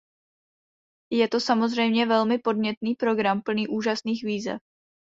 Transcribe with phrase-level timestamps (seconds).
[1.11, 4.59] Je to samozřejmě velmi podnětný program plný úžasných výzev.